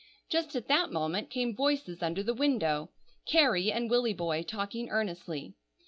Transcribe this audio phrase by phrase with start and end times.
[0.31, 5.53] Just at that moment came voices under the window,—Carrie and Willy boy, talking earnestly.